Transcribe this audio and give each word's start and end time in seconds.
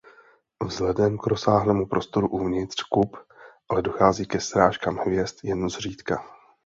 Vzhledem 0.65 1.17
k 1.17 1.27
rozsáhlému 1.27 1.85
prostoru 1.85 2.27
uvnitř 2.27 2.83
kup 2.83 3.17
ale 3.69 3.81
dochází 3.81 4.25
ke 4.25 4.39
srážkám 4.39 4.95
hvězd 4.97 5.37
jen 5.43 5.69
zřídka. 5.69 6.23